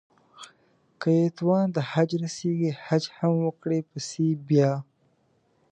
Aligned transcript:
که 1.01 1.09
يې 1.17 1.25
توان 1.37 1.65
د 1.75 1.77
حج 1.91 2.09
رسېږي 2.23 2.69
حج 2.85 3.03
هم 3.17 3.33
وکړي 3.47 3.79
پسې 3.91 4.27
بيا 4.47 4.71